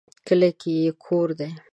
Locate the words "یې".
0.81-0.89